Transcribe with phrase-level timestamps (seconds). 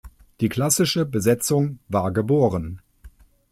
[0.39, 2.81] Die „klassische“ Besetzung war geboren.